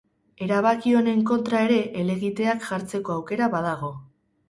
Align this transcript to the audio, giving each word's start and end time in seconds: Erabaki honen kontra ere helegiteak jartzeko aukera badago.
Erabaki 0.45 0.93
honen 1.01 1.21
kontra 1.33 1.61
ere 1.67 1.79
helegiteak 2.01 2.69
jartzeko 2.73 3.19
aukera 3.21 3.55
badago. 3.59 3.97